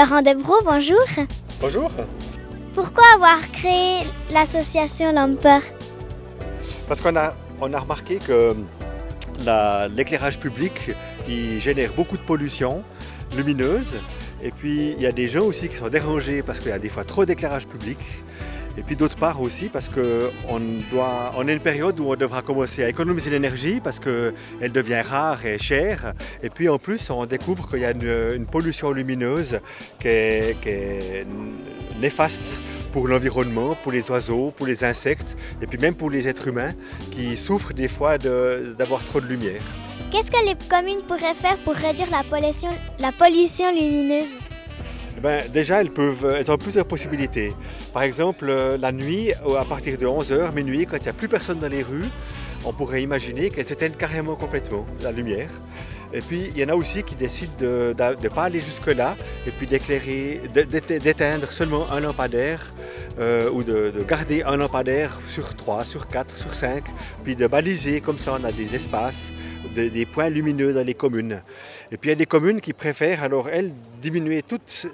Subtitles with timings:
[0.00, 1.04] Laurent Debro, bonjour.
[1.60, 1.90] Bonjour.
[2.74, 3.98] Pourquoi avoir créé
[4.32, 5.58] l'association Lamper
[6.88, 8.54] Parce qu'on a, on a remarqué que
[9.44, 10.72] la- l'éclairage public
[11.28, 12.82] il génère beaucoup de pollution
[13.36, 13.98] lumineuse.
[14.42, 16.78] Et puis il y a des gens aussi qui sont dérangés parce qu'il y a
[16.78, 17.98] des fois trop d'éclairage public.
[18.78, 22.42] Et puis d'autre part aussi parce qu'on doit, on est une période où on devra
[22.42, 26.14] commencer à économiser l'énergie parce qu'elle devient rare et chère.
[26.42, 29.60] Et puis en plus on découvre qu'il y a une, pollution lumineuse
[29.98, 31.26] qui est,
[32.00, 36.48] néfaste pour l'environnement, pour les oiseaux, pour les insectes et puis même pour les êtres
[36.48, 36.72] humains
[37.10, 39.62] qui souffrent des fois d'avoir trop de lumière.
[40.10, 42.22] Qu'est-ce que les communes pourraient faire pour réduire la
[43.12, 44.39] pollution lumineuse?
[45.20, 47.52] Eh ben, déjà, elles peuvent, elles ont plusieurs possibilités.
[47.92, 51.12] Par exemple, euh, la nuit, euh, à partir de 11h, minuit, quand il n'y a
[51.12, 52.08] plus personne dans les rues,
[52.64, 55.50] on pourrait imaginer qu'elles s'éteignent carrément complètement, la lumière.
[56.14, 59.14] Et puis, il y en a aussi qui décident de ne pas aller jusque-là
[59.50, 62.72] et puis d'éclairer, d'é- d'éte- d'éteindre seulement un lampadaire
[63.18, 66.84] euh, ou de, de garder un lampadaire sur 3, sur 4, sur 5,
[67.24, 69.32] puis de baliser comme ça, on a des espaces,
[69.74, 71.42] des- points lumineux dans les communes.
[71.90, 74.86] Et puis il y a des communes qui préfèrent alors elles diminuer toutes,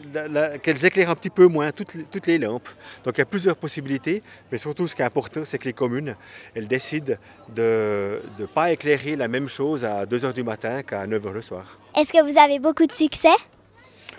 [0.63, 2.69] qu'elles éclairent un petit peu moins toutes, toutes les lampes.
[3.05, 5.75] Donc il y a plusieurs possibilités, mais surtout ce qui est important, c'est que les
[5.75, 6.17] communes,
[6.55, 7.15] elles décident
[7.55, 11.79] de ne pas éclairer la même chose à 2h du matin qu'à 9h le soir.
[11.99, 13.37] Est-ce que vous avez beaucoup de succès?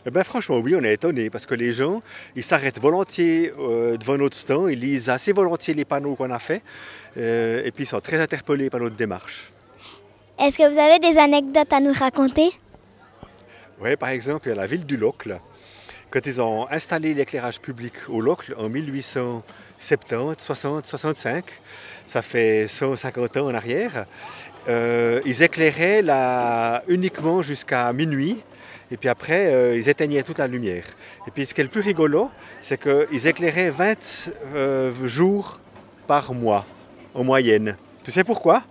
[0.05, 2.01] Eh ben, franchement, oui, on est étonné parce que les gens,
[2.35, 6.39] ils s'arrêtent volontiers euh, devant notre stand, ils lisent assez volontiers les panneaux qu'on a
[6.39, 6.63] faits,
[7.17, 9.51] euh, et puis ils sont très interpellés par notre démarche.
[10.39, 12.51] Est-ce que vous avez des anecdotes à nous raconter?
[13.81, 15.39] Oui, par exemple, il y a la ville du Locle.
[16.09, 21.43] Quand ils ont installé l'éclairage public au Locle en 1870, 60, 65,
[22.05, 24.05] ça fait 150 ans en arrière,
[24.69, 28.37] euh, ils éclairaient la- uniquement jusqu'à minuit.
[28.91, 30.85] Et puis après, euh, ils éteignaient toute la lumière.
[31.27, 32.29] Et puis ce qui est le plus rigolo,
[32.61, 35.59] c'est qu'ils éclairaient 20 euh, jours
[36.07, 36.65] par mois,
[37.13, 37.75] en moyenne.
[38.03, 38.63] Tu sais pourquoi?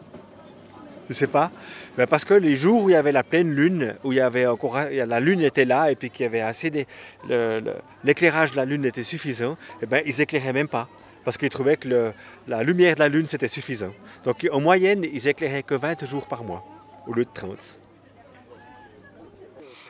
[1.08, 1.50] Je ne sais pas?
[1.96, 5.40] Ben, parce que les jours où il y avait la pleine lune, où la lune
[5.40, 6.86] était là et puis qu'il y avait assez
[7.28, 7.62] le-
[8.02, 10.88] l'éclairage de la lune était suffisant, eh ben, ils éclairaient même pas
[11.24, 12.12] parce qu'ils trouvaient que
[12.48, 13.92] la lumière de la lune c'était suffisant.
[14.24, 16.64] Donc en moyenne, ils éclairaient que 20 jours par mois
[17.06, 17.78] au lieu de 30.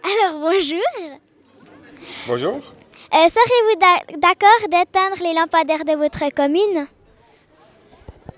[0.07, 1.19] Alors bonjour.
[2.29, 2.55] Bonjour.
[2.55, 6.87] Euh, Serez-vous d'a- d'accord d'éteindre les lampadaires de votre commune?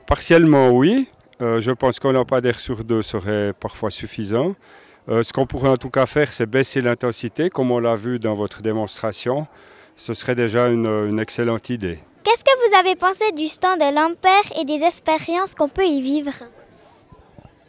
[0.07, 1.09] Partiellement, oui.
[1.41, 4.55] Euh, je pense qu'un lampadaire sur deux serait parfois suffisant.
[5.09, 8.19] Euh, ce qu'on pourrait en tout cas faire, c'est baisser l'intensité, comme on l'a vu
[8.19, 9.47] dans votre démonstration.
[9.97, 11.99] Ce serait déjà une, une excellente idée.
[12.25, 16.01] Qu'est-ce que vous avez pensé du stand de Lamper et des expériences qu'on peut y
[16.01, 16.33] vivre?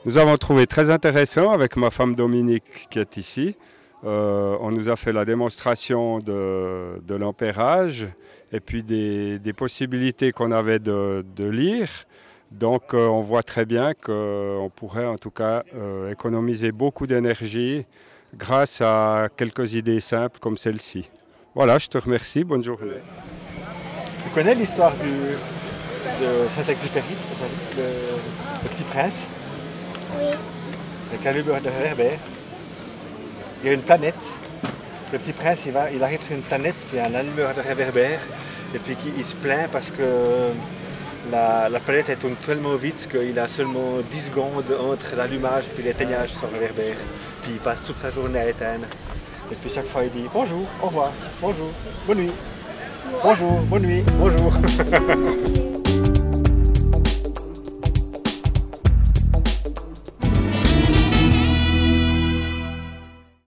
[0.05, 3.55] Nous avons trouvé très intéressant avec ma femme Dominique qui est ici.
[4.05, 8.07] Euh, on nous a fait la démonstration de, de l'ampérage
[8.53, 11.89] et puis des, des possibilités qu'on avait de, de lire.
[12.51, 17.85] Donc euh, on voit très bien qu'on pourrait en tout cas euh, économiser beaucoup d'énergie
[18.35, 21.09] grâce à quelques idées simples comme celle-ci.
[21.53, 22.43] Voilà, je te remercie.
[22.43, 23.01] Bonne journée.
[24.23, 27.15] Tu connais l'histoire du, de Saint-Exupéry,
[27.77, 27.83] le,
[28.63, 29.25] le petit prince,
[30.17, 30.27] Oui.
[31.11, 32.19] avec la lumière de Herbert
[33.61, 34.15] Il y a une planète.
[35.11, 37.23] Le petit prince, il, va, il arrive sur une planète, puis il y a un
[37.23, 38.19] lumière de réverbère,
[38.75, 40.03] et puis il, se plaint parce que
[41.31, 46.29] la, la planète tourne tellement vite qu'il a seulement 10 secondes entre l'allumage et l'éteignage
[46.29, 46.97] sur le réverbère.
[47.41, 48.85] Puis il passe toute sa journée à éteindre.
[49.51, 51.11] Et puis chaque fois il dit bonjour, au revoir,
[51.41, 51.69] bonjour,
[52.05, 52.31] bonne nuit,
[53.23, 54.53] bonjour, bonne nuit, bonjour.